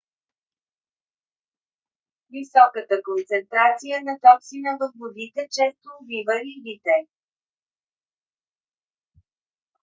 високата 2.29 2.95
концентрация 3.07 3.97
на 4.07 4.15
токсина 4.25 4.73
във 4.81 4.91
водите 5.01 5.47
често 5.57 5.87
убива 6.01 6.35
рибите 6.45 6.97